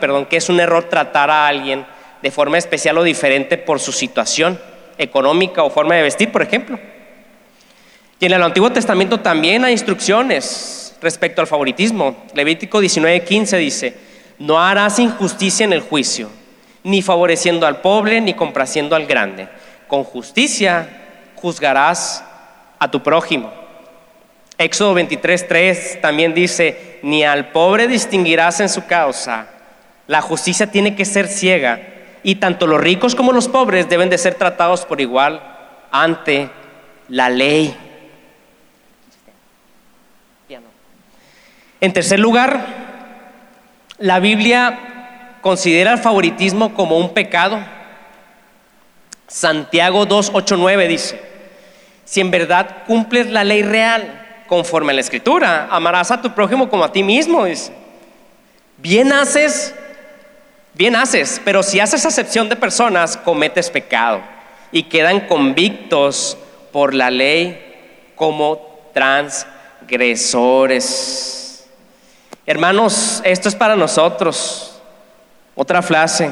[0.00, 1.84] perdón, que es un error tratar a alguien
[2.22, 4.60] de forma especial o diferente por su situación
[4.98, 6.78] económica o forma de vestir, por ejemplo.
[8.20, 12.16] Y en el Antiguo Testamento también hay instrucciones respecto al favoritismo.
[12.34, 13.96] Levítico 19:15 dice,
[14.38, 16.30] no harás injusticia en el juicio,
[16.84, 19.48] ni favoreciendo al pobre, ni complaciendo al grande.
[19.88, 20.88] Con justicia
[21.34, 22.24] juzgarás
[22.78, 23.63] a tu prójimo.
[24.58, 29.48] Éxodo 23:3 también dice, ni al pobre distinguirás en su causa.
[30.06, 31.80] La justicia tiene que ser ciega
[32.22, 35.42] y tanto los ricos como los pobres deben de ser tratados por igual
[35.90, 36.50] ante
[37.08, 37.76] la ley.
[41.80, 42.64] En tercer lugar,
[43.98, 47.58] la Biblia considera el favoritismo como un pecado.
[49.26, 51.20] Santiago 2, 8, 9 dice,
[52.04, 56.68] si en verdad cumples la ley real conforme a la escritura, amarás a tu prójimo
[56.68, 57.46] como a ti mismo.
[58.78, 59.74] Bien haces,
[60.74, 64.20] bien haces, pero si haces acepción de personas, cometes pecado
[64.72, 66.38] y quedan convictos
[66.72, 67.60] por la ley
[68.14, 71.66] como transgresores.
[72.46, 74.70] Hermanos, esto es para nosotros.
[75.54, 76.30] Otra frase.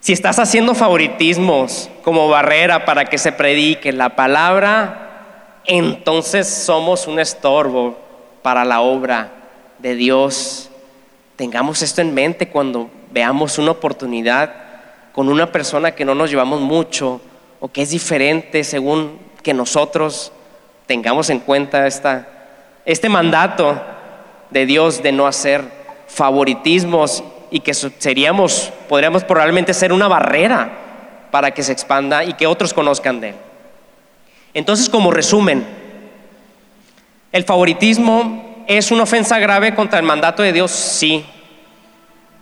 [0.00, 5.09] Si estás haciendo favoritismos como barrera para que se predique la palabra,
[5.78, 7.96] entonces somos un estorbo
[8.42, 9.30] para la obra
[9.78, 10.68] de Dios.
[11.36, 14.52] Tengamos esto en mente cuando veamos una oportunidad
[15.12, 17.20] con una persona que no nos llevamos mucho
[17.60, 20.32] o que es diferente según que nosotros
[20.86, 22.26] tengamos en cuenta esta,
[22.84, 23.80] este mandato
[24.50, 25.62] de Dios de no hacer
[26.08, 30.72] favoritismos y que seríamos, podríamos probablemente ser una barrera
[31.30, 33.36] para que se expanda y que otros conozcan de Él.
[34.54, 35.64] Entonces, como resumen,
[37.32, 41.24] el favoritismo es una ofensa grave contra el mandato de Dios, sí.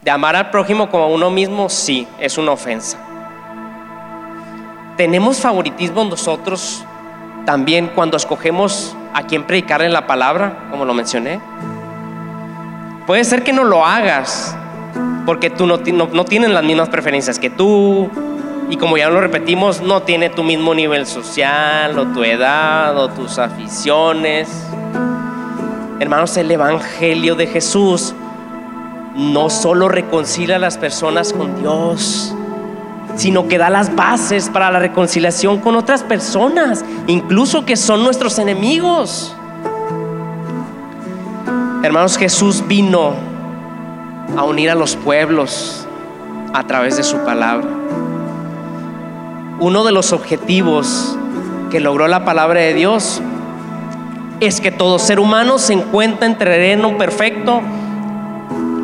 [0.03, 2.99] De amar al prójimo como a uno mismo, sí, es una ofensa.
[4.97, 6.85] Tenemos favoritismo nosotros
[7.44, 11.40] también cuando escogemos a quién predicarle la palabra, como lo mencioné.
[13.07, 14.55] Puede ser que no lo hagas
[15.25, 18.11] porque tú no, no, tienen las mismas preferencias que tú
[18.70, 23.09] y como ya lo repetimos, no tiene tu mismo nivel social o tu edad o
[23.09, 24.48] tus aficiones.
[26.00, 28.14] Hermanos, el Evangelio de Jesús
[29.16, 32.35] no solo reconcilia a las personas con Dios,
[33.16, 38.38] sino que da las bases para la reconciliación con otras personas, incluso que son nuestros
[38.38, 39.35] enemigos.
[41.83, 43.14] Hermanos, Jesús vino
[44.37, 45.87] a unir a los pueblos
[46.52, 47.88] a través de su palabra.
[49.61, 51.16] Uno de los objetivos
[51.68, 53.21] que logró la palabra de Dios
[54.38, 57.61] es que todo ser humano se encuentra en terreno perfecto,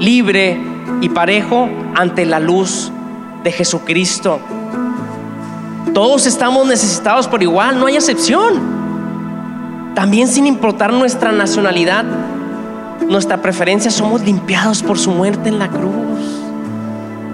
[0.01, 0.61] libre
[1.01, 2.91] y parejo ante la luz
[3.45, 4.41] de Jesucristo.
[5.93, 8.61] Todos estamos necesitados por igual, no hay excepción.
[9.95, 12.05] También sin importar nuestra nacionalidad,
[13.07, 16.43] nuestra preferencia, somos limpiados por su muerte en la cruz.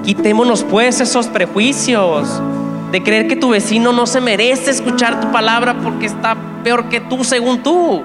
[0.05, 2.42] Quitémonos pues esos prejuicios
[2.90, 7.00] de creer que tu vecino no se merece escuchar tu palabra porque está peor que
[7.00, 8.03] tú según tú.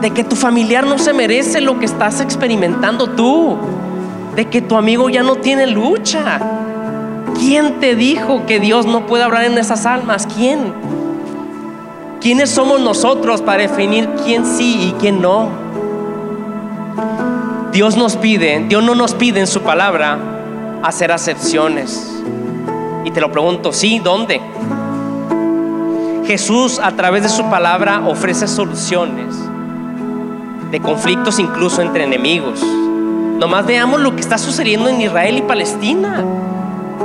[0.00, 3.56] De que tu familiar no se merece lo que estás experimentando tú.
[4.34, 6.40] De que tu amigo ya no tiene lucha.
[7.38, 10.26] ¿Quién te dijo que Dios no puede hablar en esas almas?
[10.34, 10.72] ¿Quién?
[12.20, 15.48] ¿Quiénes somos nosotros para definir quién sí y quién no?
[17.72, 20.18] Dios nos pide, Dios no nos pide en su palabra
[20.82, 22.11] hacer acepciones.
[23.04, 24.40] Y te lo pregunto, sí, ¿dónde?
[26.26, 29.36] Jesús a través de su palabra ofrece soluciones
[30.70, 32.62] de conflictos incluso entre enemigos.
[32.62, 36.24] Nomás veamos lo que está sucediendo en Israel y Palestina.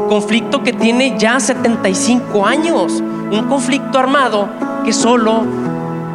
[0.08, 3.04] Conflicto que tiene ya 75 años.
[3.32, 4.48] Un conflicto armado
[4.86, 5.44] que solo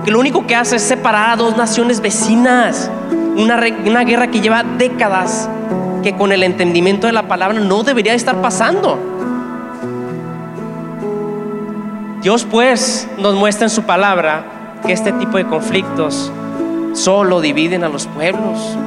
[0.04, 2.90] que lo único que hace es separar a dos naciones vecinas.
[3.36, 5.48] Una, una guerra que lleva décadas,
[6.02, 9.11] que con el entendimiento de la palabra no debería estar pasando.
[12.22, 16.30] Dios pues nos muestra en su palabra que este tipo de conflictos
[16.94, 18.78] solo dividen a los pueblos.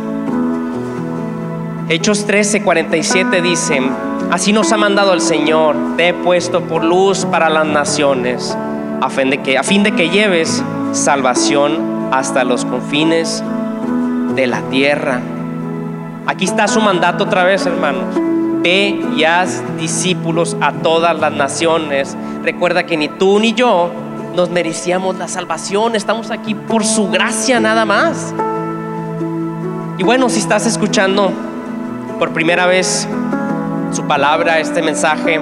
[1.90, 3.92] Hechos 13, 47 dicen,
[4.32, 8.58] así nos ha mandado el Señor, te he puesto por luz para las naciones,
[9.02, 10.64] a fin de que, a fin de que lleves
[10.94, 13.44] salvación hasta los confines
[14.34, 15.20] de la tierra.
[16.26, 18.35] Aquí está su mandato otra vez, hermanos.
[18.66, 22.18] Ve y haz discípulos a todas las naciones.
[22.42, 23.92] Recuerda que ni tú ni yo
[24.36, 25.96] nos merecíamos la salvación.
[25.96, 28.34] Estamos aquí por su gracia nada más.
[30.00, 31.32] Y bueno, si estás escuchando
[32.18, 33.08] por primera vez
[33.92, 35.40] su palabra, este mensaje,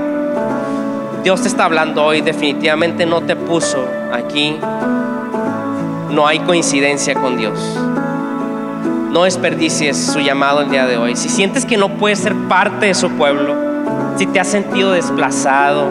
[1.23, 2.19] Dios te está hablando hoy.
[2.19, 4.57] Definitivamente no te puso aquí.
[6.11, 7.79] No hay coincidencia con Dios.
[9.13, 11.15] No desperdicies su llamado el día de hoy.
[11.15, 13.55] Si sientes que no puedes ser parte de su pueblo,
[14.17, 15.85] si te has sentido desplazado,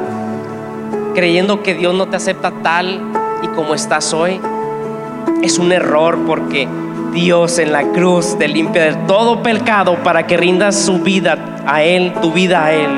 [1.14, 3.00] creyendo que Dios no te acepta tal
[3.40, 4.40] y como estás hoy,
[5.40, 6.66] es un error porque
[7.12, 11.84] Dios en la cruz te limpia de todo pecado para que rindas su vida a
[11.84, 12.90] Él, tu vida a Él.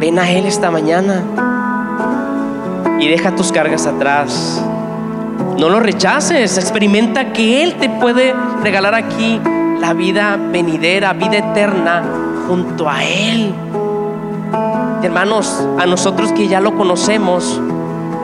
[0.00, 1.22] Ven a Él esta mañana
[2.98, 4.64] y deja tus cargas atrás.
[5.58, 9.40] No lo rechaces, experimenta que Él te puede regalar aquí
[9.80, 12.02] la vida venidera, vida eterna
[12.46, 13.54] junto a Él.
[15.02, 17.60] Hermanos, a nosotros que ya lo conocemos,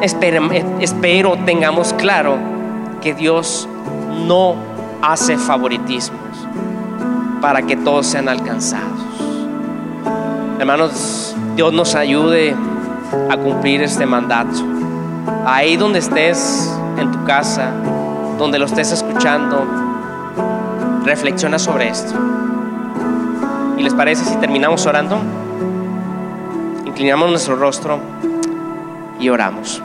[0.00, 2.36] espero, tengamos claro
[3.00, 3.68] que Dios
[4.26, 4.56] no
[5.02, 6.20] hace favoritismos
[7.40, 9.00] para que todos sean alcanzados.
[10.58, 12.54] Hermanos, Dios nos ayude
[13.30, 14.58] a cumplir este mandato.
[15.46, 17.70] Ahí donde estés, en tu casa,
[18.38, 19.64] donde lo estés escuchando,
[21.04, 22.14] reflexiona sobre esto.
[23.76, 25.18] ¿Y les parece si terminamos orando?
[26.84, 27.98] Inclinamos nuestro rostro
[29.18, 29.82] y oramos.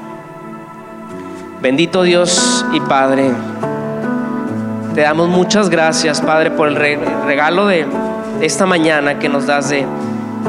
[1.62, 3.32] Bendito Dios y Padre,
[4.96, 7.86] te damos muchas gracias, Padre, por el regalo de
[8.42, 9.86] esta mañana que nos das de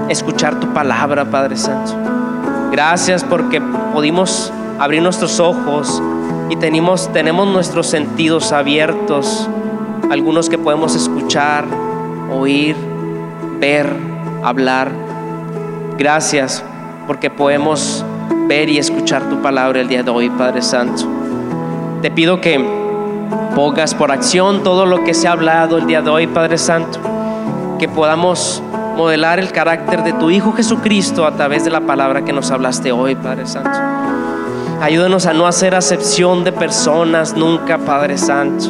[0.08, 1.96] escuchar tu palabra, Padre Santo.
[2.70, 3.60] Gracias porque
[3.92, 6.00] pudimos abrir nuestros ojos
[6.50, 9.48] y tenemos, tenemos nuestros sentidos abiertos,
[10.10, 11.64] algunos que podemos escuchar,
[12.28, 12.74] oír,
[13.60, 13.88] ver,
[14.42, 14.90] hablar.
[15.96, 16.64] Gracias
[17.06, 18.04] porque podemos
[18.48, 21.04] ver y escuchar tu palabra el día de hoy, Padre Santo.
[22.02, 22.58] Te pido que
[23.54, 26.98] pongas por acción todo lo que se ha hablado el día de hoy, Padre Santo,
[27.78, 28.60] que podamos
[28.96, 32.90] modelar el carácter de tu Hijo Jesucristo a través de la palabra que nos hablaste
[32.90, 33.70] hoy, Padre Santo.
[34.80, 38.64] Ayúdanos a no hacer acepción de personas nunca, Padre Santo.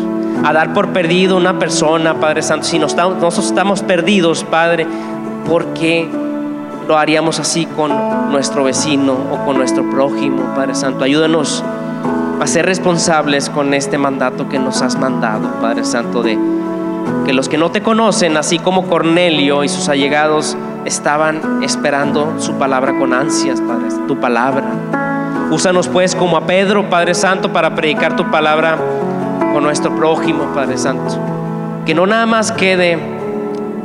[0.45, 2.67] A dar por perdido una persona, Padre Santo.
[2.67, 4.89] Si nosotros estamos perdidos, Padre,
[5.47, 6.09] ¿por qué
[6.89, 7.93] lo haríamos así con
[8.33, 11.05] nuestro vecino o con nuestro prójimo, Padre Santo?
[11.05, 11.63] Ayúdanos
[12.41, 16.37] a ser responsables con este mandato que nos has mandado, Padre Santo, de
[17.25, 22.55] que los que no te conocen, así como Cornelio y sus allegados, estaban esperando su
[22.55, 25.10] palabra con ansias, Padre, tu palabra.
[25.51, 28.79] Úsanos pues como a Pedro, Padre Santo, para predicar tu palabra
[29.53, 31.19] con nuestro prójimo, Padre Santo.
[31.85, 32.97] Que no nada más quede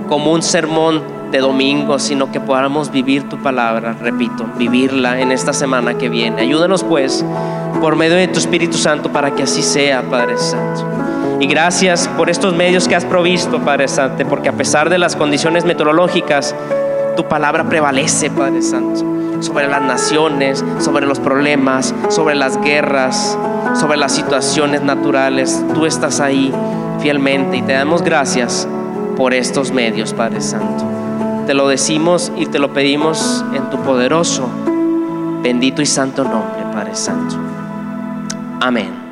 [0.07, 1.01] como un sermón
[1.31, 6.43] de domingo, sino que podamos vivir tu palabra, repito, vivirla en esta semana que viene.
[6.43, 7.25] Ayúdanos pues
[7.81, 10.85] por medio de tu Espíritu Santo para que así sea, Padre Santo.
[11.39, 15.15] Y gracias por estos medios que has provisto, Padre Santo, porque a pesar de las
[15.15, 16.53] condiciones meteorológicas,
[17.17, 19.14] tu palabra prevalece, Padre Santo
[19.45, 23.37] sobre las naciones, sobre los problemas, sobre las guerras,
[23.75, 25.63] sobre las situaciones naturales.
[25.73, 26.53] Tú estás ahí
[26.99, 28.67] fielmente y te damos gracias
[29.15, 30.83] por estos medios, Padre Santo.
[31.45, 34.49] Te lo decimos y te lo pedimos en tu poderoso,
[35.43, 37.35] bendito y santo nombre, Padre Santo.
[38.59, 39.04] Amén.